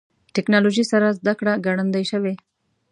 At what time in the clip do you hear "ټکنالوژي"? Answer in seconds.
0.35-0.85